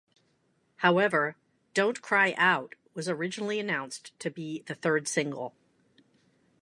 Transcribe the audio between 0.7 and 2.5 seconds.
However, "Don't Cry